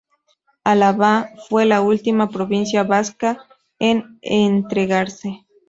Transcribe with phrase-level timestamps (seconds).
[0.63, 3.45] Álava fue la última provincia vasca
[3.77, 5.45] en entregarse.